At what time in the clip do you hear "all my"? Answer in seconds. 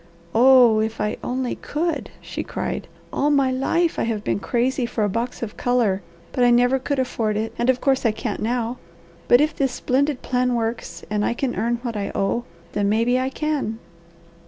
3.13-3.51